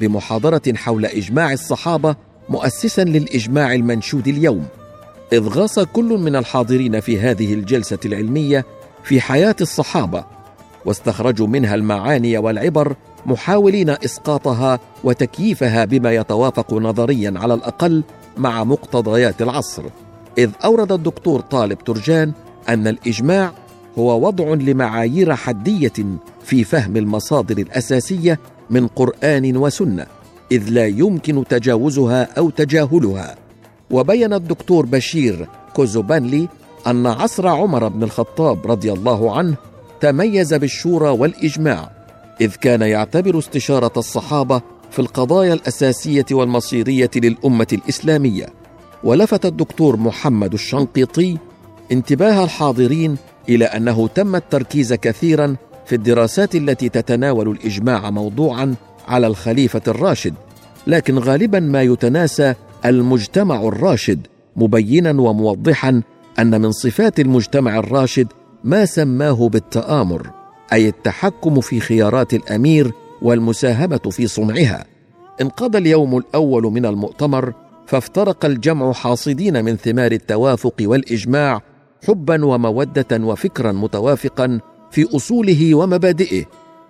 بمحاضرة 0.00 0.62
حول 0.74 1.06
إجماع 1.06 1.52
الصحابة 1.52 2.16
مؤسسا 2.48 3.04
للإجماع 3.04 3.74
المنشود 3.74 4.28
اليوم. 4.28 4.66
إذ 5.32 5.48
غاص 5.48 5.78
كل 5.78 6.04
من 6.18 6.36
الحاضرين 6.36 7.00
في 7.00 7.20
هذه 7.20 7.54
الجلسة 7.54 7.98
العلمية 8.04 8.64
في 9.04 9.20
حياة 9.20 9.56
الصحابة 9.60 10.24
واستخرجوا 10.84 11.46
منها 11.46 11.74
المعاني 11.74 12.38
والعبر 12.38 12.96
محاولين 13.26 13.90
إسقاطها 13.90 14.80
وتكييفها 15.04 15.84
بما 15.84 16.12
يتوافق 16.12 16.74
نظريا 16.74 17.34
على 17.36 17.54
الأقل 17.54 18.04
مع 18.36 18.64
مقتضيات 18.64 19.42
العصر. 19.42 19.82
إذ 20.38 20.50
أورد 20.64 20.92
الدكتور 20.92 21.40
طالب 21.40 21.78
ترجان 21.78 22.32
أن 22.68 22.86
الإجماع 22.86 23.52
هو 23.98 24.26
وضع 24.26 24.54
لمعايير 24.54 25.34
حدية 25.34 25.92
في 26.44 26.64
فهم 26.64 26.96
المصادر 26.96 27.58
الأساسية 27.58 28.40
من 28.70 28.86
قرآن 28.86 29.56
وسنة 29.56 30.06
إذ 30.52 30.68
لا 30.68 30.86
يمكن 30.86 31.44
تجاوزها 31.48 32.22
أو 32.38 32.50
تجاهلها. 32.50 33.36
وبين 33.90 34.32
الدكتور 34.32 34.86
بشير 34.86 35.48
كوزوبانلي 35.74 36.48
أن 36.86 37.06
عصر 37.06 37.48
عمر 37.48 37.88
بن 37.88 38.02
الخطاب 38.02 38.70
رضي 38.70 38.92
الله 38.92 39.36
عنه 39.36 39.54
تميز 40.00 40.54
بالشورى 40.54 41.08
والإجماع 41.08 41.90
إذ 42.40 42.54
كان 42.54 42.82
يعتبر 42.82 43.38
استشارة 43.38 43.92
الصحابة 43.96 44.62
في 44.90 44.98
القضايا 44.98 45.54
الأساسية 45.54 46.26
والمصيرية 46.30 47.10
للأمة 47.16 47.66
الإسلامية. 47.72 48.46
ولفت 49.04 49.46
الدكتور 49.46 49.96
محمد 49.96 50.52
الشنقيطي 50.52 51.36
انتباه 51.92 52.44
الحاضرين 52.44 53.16
إلى 53.48 53.64
أنه 53.64 54.08
تم 54.08 54.36
التركيز 54.36 54.92
كثيرا 54.92 55.56
في 55.86 55.94
الدراسات 55.94 56.54
التي 56.54 56.88
تتناول 56.88 57.48
الإجماع 57.48 58.10
موضوعا 58.10 58.74
على 59.08 59.26
الخليفة 59.26 59.82
الراشد 59.88 60.34
لكن 60.86 61.18
غالبا 61.18 61.60
ما 61.60 61.82
يتناسى 61.82 62.54
المجتمع 62.84 63.62
الراشد 63.68 64.26
مبينا 64.56 65.10
وموضحا 65.10 66.02
أن 66.38 66.60
من 66.60 66.72
صفات 66.72 67.20
المجتمع 67.20 67.78
الراشد 67.78 68.26
ما 68.64 68.84
سماه 68.84 69.48
بالتآمر 69.48 70.30
أي 70.72 70.88
التحكم 70.88 71.60
في 71.60 71.80
خيارات 71.80 72.34
الأمير 72.34 72.92
والمساهمة 73.22 73.96
في 74.10 74.26
صنعها. 74.26 74.84
انقضى 75.40 75.78
اليوم 75.78 76.18
الأول 76.18 76.62
من 76.62 76.86
المؤتمر 76.86 77.52
فافترق 77.86 78.44
الجمع 78.44 78.92
حاصدين 78.92 79.64
من 79.64 79.76
ثمار 79.76 80.12
التوافق 80.12 80.74
والإجماع 80.80 81.62
حبا 82.06 82.44
ومودة 82.44 83.24
وفكرا 83.24 83.72
متوافقا 83.72 84.60
في 84.90 85.16
أصوله 85.16 85.74
ومبادئه 85.74 86.44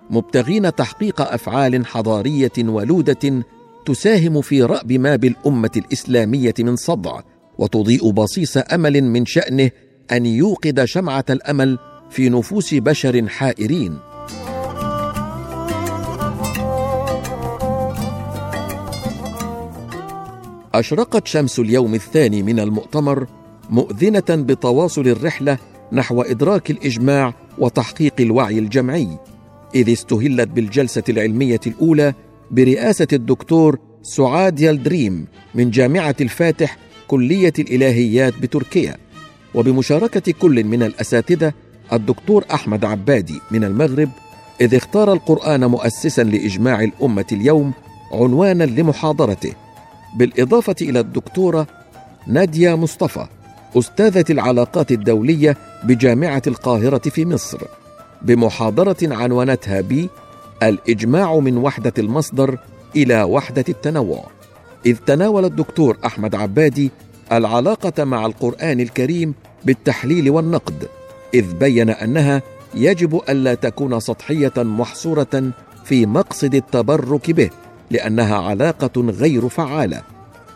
مبتغين 0.09 0.75
تحقيق 0.75 1.21
أفعال 1.21 1.85
حضارية 1.85 2.51
ولودة 2.59 3.43
تساهم 3.85 4.41
في 4.41 4.63
رأب 4.63 4.91
ما 4.91 5.15
بالأمة 5.15 5.71
الإسلامية 5.77 6.53
من 6.59 6.75
صدع 6.75 7.19
وتضيء 7.57 8.11
بصيص 8.11 8.57
أمل 8.57 9.03
من 9.03 9.25
شأنه 9.25 9.71
أن 10.11 10.25
يوقد 10.25 10.85
شمعة 10.85 11.25
الأمل 11.29 11.79
في 12.09 12.29
نفوس 12.29 12.73
بشر 12.73 13.27
حائرين. 13.27 13.97
أشرقت 20.73 21.27
شمس 21.27 21.59
اليوم 21.59 21.93
الثاني 21.93 22.43
من 22.43 22.59
المؤتمر 22.59 23.27
مؤذنة 23.69 24.23
بتواصل 24.29 25.07
الرحلة 25.07 25.57
نحو 25.91 26.21
إدراك 26.21 26.71
الإجماع 26.71 27.33
وتحقيق 27.57 28.13
الوعي 28.19 28.59
الجمعي 28.59 29.07
إذ 29.75 29.91
استهلت 29.91 30.47
بالجلسة 30.47 31.03
العلمية 31.09 31.59
الأولى 31.67 32.13
برئاسة 32.51 33.07
الدكتور 33.13 33.79
سعاد 34.01 34.59
يلدريم 34.59 35.27
من 35.55 35.71
جامعة 35.71 36.15
الفاتح 36.21 36.77
كلية 37.07 37.53
الإلهيات 37.59 38.33
بتركيا 38.41 38.97
وبمشاركة 39.55 40.31
كل 40.31 40.63
من 40.63 40.83
الأساتذة 40.83 41.53
الدكتور 41.93 42.45
أحمد 42.53 42.85
عبادي 42.85 43.39
من 43.51 43.63
المغرب 43.63 44.09
إذ 44.61 44.75
اختار 44.75 45.13
القرآن 45.13 45.65
مؤسسا 45.65 46.23
لإجماع 46.23 46.83
الأمة 46.83 47.25
اليوم 47.31 47.73
عنوانا 48.11 48.63
لمحاضرته. 48.63 49.53
بالإضافة 50.17 50.75
إلى 50.81 50.99
الدكتورة 50.99 51.67
نادية 52.27 52.75
مصطفى 52.75 53.27
أستاذة 53.75 54.25
العلاقات 54.29 54.91
الدولية 54.91 55.57
بجامعة 55.83 56.41
القاهرة 56.47 57.09
في 57.09 57.25
مصر 57.25 57.57
بمحاضرة 58.21 58.97
عنونتها 59.03 59.81
ب 59.81 60.07
الإجماع 60.63 61.39
من 61.39 61.57
وحدة 61.57 61.93
المصدر 61.97 62.57
إلى 62.95 63.23
وحدة 63.23 63.65
التنوع. 63.69 64.23
إذ 64.85 64.97
تناول 64.97 65.45
الدكتور 65.45 65.97
أحمد 66.05 66.35
عبادي 66.35 66.91
العلاقة 67.31 68.03
مع 68.03 68.25
القرآن 68.25 68.79
الكريم 68.79 69.33
بالتحليل 69.65 70.29
والنقد 70.29 70.87
إذ 71.33 71.53
بين 71.53 71.89
أنها 71.89 72.41
يجب 72.75 73.21
ألا 73.29 73.53
تكون 73.53 73.99
سطحية 73.99 74.53
محصورة 74.57 75.51
في 75.85 76.05
مقصد 76.05 76.55
التبرك 76.55 77.31
به 77.31 77.49
لأنها 77.91 78.35
علاقة 78.35 79.01
غير 79.01 79.49
فعالة 79.49 80.01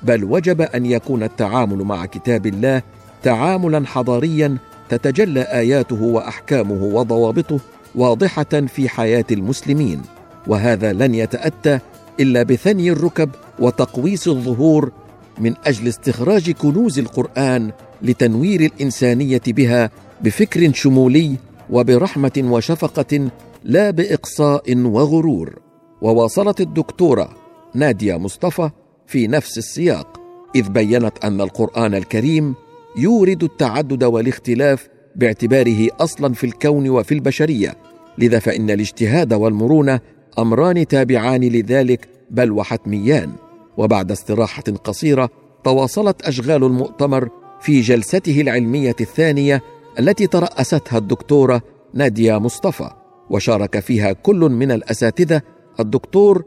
بل 0.04 0.24
وجب 0.24 0.62
أن 0.62 0.86
يكون 0.86 1.24
التعامل 1.24 1.78
مع 1.78 2.06
كتاب 2.06 2.46
الله 2.46 2.82
تعاملا 3.24 3.88
حضاريا 3.88 4.58
تتجلى 4.90 5.42
آياته 5.42 6.04
وأحكامه 6.04 6.84
وضوابطه 6.84 7.60
واضحة 7.96 8.44
في 8.44 8.90
حياة 8.90 9.26
المسلمين 9.32 10.02
وهذا 10.48 10.94
لن 10.94 11.16
يتأتى 11.16 11.80
إلا 12.20 12.44
بثني 12.44 12.92
الركب 12.92 13.30
وتقويس 13.60 14.28
الظهور 14.28 14.92
من 15.40 15.54
أجل 15.66 15.88
استخراج 15.88 16.52
كنوز 16.52 17.00
القرآن 17.00 17.72
لتنوير 18.02 18.62
الإنسانية 18.62 19.42
بها 19.48 19.90
بفكر 20.22 20.74
شمولي 20.74 21.36
وبرحمة 21.70 22.44
وشفقة 22.44 23.30
لا 23.64 23.92
بإقصاء 23.92 24.78
وغرور. 24.78 25.60
وواصلت 26.02 26.62
الدكتورة 26.62 27.30
نادية 27.76 28.18
مصطفى 28.18 28.70
في 29.08 29.28
نفس 29.28 29.58
السياق 29.58 30.20
إذ 30.56 30.70
بينت 30.70 31.14
أن 31.24 31.42
القرآن 31.42 31.96
الكريم 31.96 32.56
يورد 32.98 33.44
التعدد 33.44 34.04
والاختلاف 34.04 34.90
باعتباره 35.16 35.88
أصلا 36.00 36.34
في 36.34 36.44
الكون 36.44 36.90
وفي 36.90 37.14
البشرية 37.14 37.76
لذا 38.18 38.40
فإن 38.40 38.70
الاجتهاد 38.70 39.34
والمرونة 39.34 40.00
أمران 40.40 40.88
تابعان 40.88 41.42
لذلك 41.42 42.10
بل 42.32 42.52
وحتميان. 42.52 43.32
وبعد 43.78 44.12
استراحة 44.12 44.64
قصيرة 44.84 45.30
تواصلت 45.64 46.22
أشغال 46.22 46.64
المؤتمر 46.64 47.30
في 47.62 47.82
جلسته 47.82 48.42
العلمية 48.42 48.96
الثانية 49.02 49.62
التي 50.00 50.28
ترأستها 50.28 50.98
الدكتورة 50.98 51.62
نادية 51.94 52.38
مصطفى 52.40 52.90
وشارك 53.30 53.80
فيها 53.80 54.14
كل 54.14 54.40
من 54.40 54.72
الأساتذة 54.72 55.42
الدكتور 55.80 56.46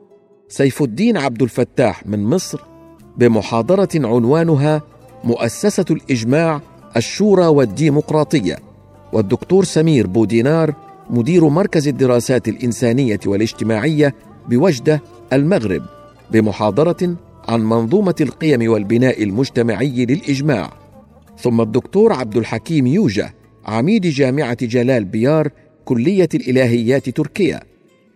سيف 0.48 0.83
الدين 0.83 1.16
عبد 1.16 1.42
الفتاح 1.42 2.07
من 2.07 2.24
مصر 2.24 2.61
بمحاضرة 3.16 3.88
عنوانها 3.94 4.83
مؤسسة 5.24 5.85
الإجماع 5.90 6.61
الشورى 6.96 7.46
والديمقراطية. 7.46 8.56
والدكتور 9.12 9.64
سمير 9.64 10.06
بودينار 10.06 10.74
مدير 11.11 11.48
مركز 11.48 11.88
الدراسات 11.88 12.48
الإنسانية 12.48 13.20
والاجتماعية 13.26 14.14
بوجدة 14.48 15.02
المغرب 15.32 15.82
بمحاضرة 16.30 17.16
عن 17.48 17.61
منظومة 17.64 18.14
القيم 18.20 18.70
والبناء 18.70 19.22
المجتمعي 19.22 20.06
للإجماع. 20.06 20.72
ثم 21.38 21.61
الدكتور 21.61 22.12
عبد 22.12 22.37
الحكيم 22.37 22.87
يوجه 22.87 23.35
عميد 23.66 24.06
جامعة 24.06 24.56
جلال 24.62 25.04
بيار 25.04 25.50
كلية 25.85 26.28
الإلهيات 26.35 27.08
تركيا. 27.08 27.61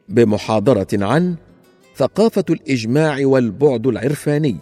بمحاضرة 0.09 0.87
عن 0.93 1.35
ثقافة 1.97 2.45
الإجماع 2.51 3.19
والبعد 3.21 3.87
العرفاني. 3.87 4.57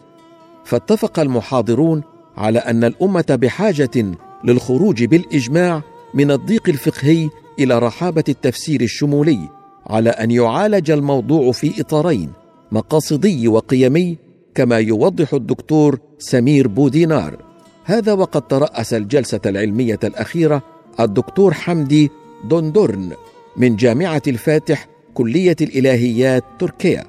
فاتفق 0.64 1.18
المحاضرون 1.18 2.02
على 2.36 2.58
أن 2.58 2.84
الأمة 2.84 3.38
بحاجة 3.42 4.06
للخروج 4.44 5.04
بالإجماع 5.04 5.82
من 6.14 6.30
الضيق 6.30 6.68
الفقهي 6.68 7.28
إلى 7.58 7.78
رحابة 7.78 8.24
التفسير 8.28 8.80
الشمولي 8.80 9.38
على 9.86 10.10
أن 10.10 10.30
يعالج 10.30 10.90
الموضوع 10.90 11.52
في 11.52 11.80
إطارين 11.80 12.32
مقاصدي 12.72 13.48
وقيمي 13.48 14.18
كما 14.54 14.78
يوضح 14.78 15.34
الدكتور 15.34 15.98
سمير 16.18 16.68
بودينار. 16.68 17.36
هذا 17.84 18.12
وقد 18.12 18.42
ترأس 18.42 18.94
الجلسة 18.94 19.40
العلمية 19.46 19.98
الأخيرة 20.04 20.62
الدكتور 21.00 21.54
حمدي 21.54 22.10
دوندورن 22.44 23.12
من 23.56 23.76
جامعة 23.76 24.22
الفاتح 24.28 24.88
كلية 25.14 25.56
الإلهيات 25.60 26.44
تركيا. 26.58 27.04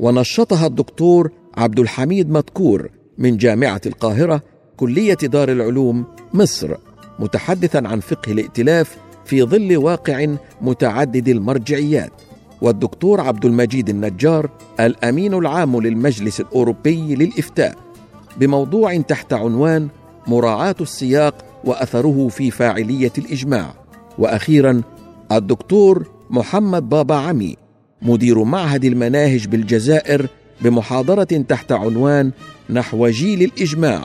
ونشطها 0.00 0.66
الدكتور 0.66 1.30
عبد 1.56 1.80
الحميد 1.80 2.30
مذكور 2.30 2.90
من 3.18 3.36
جامعة 3.36 3.80
القاهرة 3.86 4.42
كلية 4.76 5.14
دار 5.14 5.52
العلوم 5.52 6.04
مصر 6.34 6.74
متحدثا 7.18 7.82
عن 7.84 8.00
فقه 8.00 8.32
الائتلاف 8.32 8.96
في 9.24 9.42
ظل 9.42 9.76
واقع 9.76 10.26
متعدد 10.60 11.28
المرجعيات. 11.28 12.12
والدكتور 12.60 13.20
عبد 13.20 13.44
المجيد 13.44 13.88
النجار 13.88 14.50
الأمين 14.80 15.34
العام 15.34 15.80
للمجلس 15.80 16.40
الأوروبي 16.40 17.14
للإفتاء 17.14 17.76
بموضوع 18.36 18.96
تحت 18.96 19.32
عنوان 19.32 19.88
مراعاة 20.26 20.74
السياق 20.80 21.34
وأثره 21.64 22.28
في 22.28 22.50
فاعلية 22.50 23.12
الإجماع. 23.18 23.74
وأخيرا 24.18 24.82
الدكتور 25.32 26.06
محمد 26.30 26.88
بابا 26.88 27.14
عمي 27.14 27.56
مدير 28.02 28.44
معهد 28.44 28.84
المناهج 28.84 29.46
بالجزائر 29.46 30.26
بمحاضرة 30.60 31.24
تحت 31.24 31.72
عنوان 31.72 32.30
نحو 32.70 33.08
جيل 33.08 33.42
الإجماع. 33.42 34.02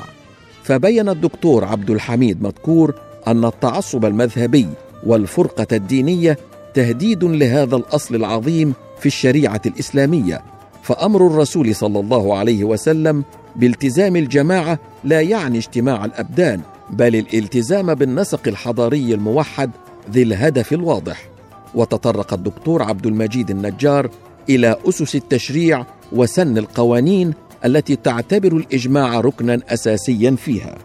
فبين 0.72 1.10
الدكتور 1.10 1.66
عبد 1.66 1.90
الحميد 1.90 2.44
مذكور 2.44 2.96
أن 3.28 3.46
التعصب 3.46 4.06
المذهبي 4.06 4.68
والفرقة 5.06 5.68
الدينية 5.72 6.38
تهديد 6.74 7.24
لهذا 7.24 7.76
الأصل 7.76 8.16
العظيم 8.16 8.74
في 9.00 9.06
الشريعة 9.06 9.62
الإسلامية 9.66 10.42
فأمر 10.84 11.28
الرسول 11.28 11.76
صلى 11.76 12.00
الله 12.00 12.38
عليه 12.38 12.64
وسلم 12.64 13.24
بالتزام 13.56 14.16
الجماعة 14.16 14.80
لا 15.04 15.22
يعني 15.22 15.58
اجتماع 15.58 16.06
الأبدان 16.06 16.62
بل 16.90 17.16
الالتزام 17.16 17.94
بالنسق 17.94 18.48
الحضاري 18.48 19.14
الموحد 19.14 19.72
ذي 20.12 20.24
الهدف 20.24 20.74
الواضح. 20.74 21.30
وتطرق 21.76 22.34
الدكتور 22.34 22.84
عبد 22.84 23.06
المجيد 23.06 23.50
النجار 23.50 24.10
إلى 24.50 24.76
أسس 24.90 25.16
التشريع 25.16 25.86
وسن 26.12 26.58
القوانين 26.58 27.34
التي 27.66 27.96
تعتبر 27.96 28.58
الإجماع 28.58 29.20
ركنا 29.20 29.60
اساسيا 29.70 30.36
فيها. 30.36 30.76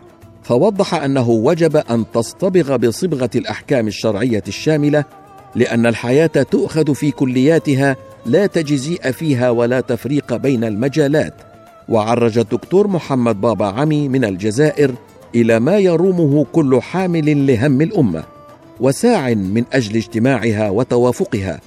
فوضح 0.43 0.95
أنه 0.95 1.31
وجب 1.31 1.77
أن 1.77 2.05
تصطبغ 2.15 2.77
بصبغة 2.77 3.31
الأحكام 3.35 3.87
الشرعية 3.87 4.43
الشاملة 4.49 5.05
لأن 5.55 5.87
الحياة 5.87 6.27
تؤخذ 6.27 6.95
في 6.95 7.11
كلياتها 7.11 7.97
لا 8.27 8.47
تجزيء 8.47 9.11
فيها 9.11 9.51
ولا 9.51 9.81
تفريق 9.81 10.37
بين 10.37 10.65
المجالات. 10.65 11.35
وعرج 11.89 12.39
الدكتور 12.39 12.87
محمد 12.89 13.41
بابا 13.41 13.67
عمي 13.67 14.09
من 14.09 14.25
الجزائر 14.25 14.95
إلى 15.35 15.61
ما 15.61 15.79
يرومه 15.79 16.47
كل 16.53 16.81
حامل 16.83 17.47
لهم 17.47 17.81
الأمة 17.81 18.25
وساع 18.81 19.35
من 19.35 19.65
أجل 19.73 19.97
اجتماعها 19.97 20.71
وتوافقها. 20.71 21.61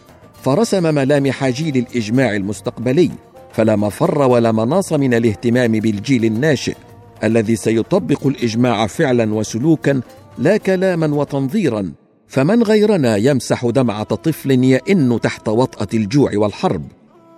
فرسم 0.43 0.95
ملامح 0.95 1.49
جيل 1.49 1.77
الإجماع 1.77 2.35
المستقبلي. 2.35 3.11
فلا 3.51 3.75
مفر 3.75 4.21
ولا 4.21 4.51
مناص 4.51 4.93
من 4.93 5.13
الاهتمام 5.13 5.71
بالجيل 5.71 6.25
الناشئ 6.25 6.75
الذي 7.23 7.55
سيطبق 7.55 8.27
الإجماع 8.27 8.87
فعلا 8.87 9.33
وسلوكا 9.33 10.01
لا 10.37 10.57
كلاما 10.57 11.15
وتنظيرا. 11.15 11.91
فمن 12.27 12.63
غيرنا 12.63 13.15
يمسح 13.15 13.65
دمعة 13.65 14.03
طفل 14.03 14.63
يئن 14.63 15.19
تحت 15.21 15.49
وطأة 15.49 15.87
الجوع 15.93 16.31
والحرب 16.35 16.83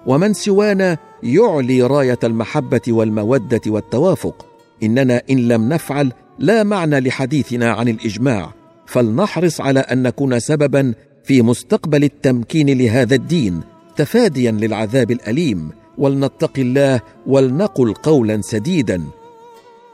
ومن 0.05 0.33
سوانا 0.33 0.97
يعلي 1.23 1.81
راية 1.81 2.19
المحبة 2.23 2.81
والمودة 2.87 3.61
والتوافق. 3.67 4.45
إننا 4.83 5.21
إن 5.29 5.47
لم 5.47 5.69
نفعل 5.69 6.11
لا 6.39 6.63
معنى 6.63 6.99
لحديثنا 6.99 7.71
عن 7.71 7.87
الإجماع 7.87 8.53
فلنحرص 8.85 9.61
على 9.61 9.79
أن 9.79 10.03
نكون 10.03 10.39
سببا 10.39 10.93
في 11.23 11.41
مستقبل 11.41 12.03
التمكين 12.03 12.77
لهذا 12.77 13.15
الدين 13.15 13.61
تفاديا 13.95 14.51
للعذاب 14.51 15.11
الأليم. 15.11 15.80
ولنتق 15.97 16.51
الله 16.57 17.01
ولنقل 17.27 17.93
قولا 17.93 18.41
سديدا. 18.41 19.03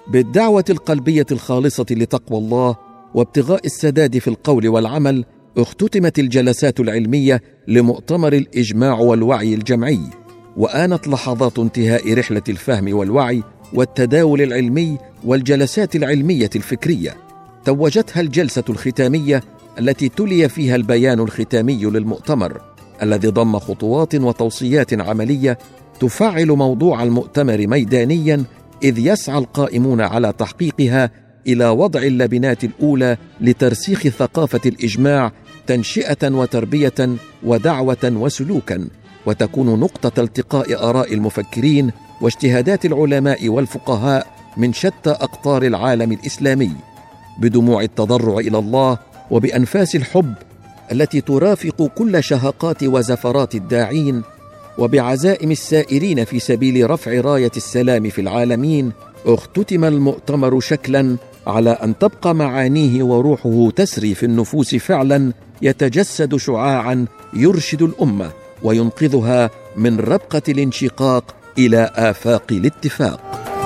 بالدعوة 0.07 0.65
القلبية 0.69 1.25
الخالصة 1.31 1.85
لتقوى 1.91 2.39
الله 2.39 2.75
وابتغاء 3.13 3.65
السداد 3.65 4.17
في 4.17 4.27
القول 4.27 4.67
والعمل 4.67 5.25
اختتمت 5.57 6.19
الجلسات 6.19 6.79
العلمية 6.79 7.41
لمؤتمر 7.67 8.33
الإجماع 8.33 8.99
والوعي 8.99 9.53
الجمعي. 9.53 9.99
وآنت 10.57 11.07
لحظات 11.07 11.59
انتهاء 11.59 12.13
رحلة 12.13 12.43
الفهم 12.49 12.93
والوعي 12.93 13.43
والتداول 13.73 14.41
العلمي 14.41 14.97
والجلسات 15.25 15.95
العلمية 15.95 16.49
الفكرية. 16.55 17.17
توجتها 17.65 18.21
الجلسة 18.21 18.63
الختامية 18.69 19.43
التي 19.79 20.09
تلي 20.09 20.49
فيها 20.49 20.75
البيان 20.75 21.19
الختامي 21.19 21.85
للمؤتمر 21.85 22.61
الذي 23.03 23.27
ضم 23.27 23.59
خطوات 23.59 24.15
وتوصيات 24.15 25.01
عملية 25.01 25.57
تفعل 25.99 26.47
موضوع 26.47 27.03
المؤتمر 27.03 27.67
ميدانيا 27.67 28.43
إذ 28.83 28.99
يسعى 28.99 29.37
القائمون 29.37 30.01
على 30.01 30.33
تحقيقها 30.37 31.11
إلى 31.47 31.67
وضع 31.69 32.01
اللبنات 32.01 32.63
الأولى 32.63 33.17
لترسيخ 33.41 34.07
ثقافة 34.07 34.61
الإجماع 34.65 35.31
تنشئة 35.67 36.29
وتربية 36.29 37.15
ودعوة 37.43 37.97
وسلوكا 38.03 38.87
وتكون 39.25 39.79
نقطة 39.79 40.21
التقاء 40.21 40.89
آراء 40.89 41.13
المفكرين 41.13 41.91
واجتهادات 42.21 42.85
العلماء 42.85 43.49
والفقهاء 43.49 44.27
من 44.57 44.73
شتى 44.73 45.09
أقطار 45.09 45.63
العالم 45.63 46.11
الإسلامي. 46.11 46.71
بدموع 47.39 47.81
التضرع 47.81 48.37
إلى 48.37 48.59
الله 48.59 48.97
وبأنفاس 49.31 49.95
الحب 49.95 50.33
التي 50.91 51.21
ترافق 51.21 51.91
كل 51.97 52.23
شهقات 52.23 52.83
وزفرات 52.83 53.55
الداعين 53.55 54.23
وبعزائم 54.77 55.51
السائرين 55.51 56.25
في 56.25 56.39
سبيل 56.39 56.89
رفع 56.89 57.11
راية 57.21 57.51
السلام 57.57 58.09
في 58.09 58.21
العالمين 58.21 58.91
اختتم 59.25 59.85
المؤتمر 59.85 60.59
شكلا 60.59 61.17
على 61.47 61.69
أن 61.69 61.97
تبقى 61.97 62.35
معانيه 62.35 63.03
وروحه 63.03 63.69
تسري 63.75 64.15
في 64.15 64.25
النفوس 64.25 64.75
فعلا 64.75 65.33
يتجسد 65.61 66.35
شعاعا 66.35 67.05
يرشد 67.33 67.81
الأمة 67.81 68.31
وينقذها 68.63 69.49
من 69.75 69.99
ربقة 69.99 70.41
الانشقاق 70.49 71.35
إلى 71.57 71.89
آفاق 71.95 72.43
الاتفاق. 72.51 73.56